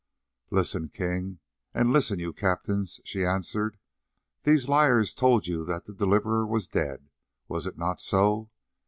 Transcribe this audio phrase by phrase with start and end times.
[0.49, 1.37] "Listen, King,
[1.75, 3.77] and listen, you, captains," she answered.
[4.41, 7.11] "These liars told you that the Deliverer was dead,
[7.47, 8.49] was it not so?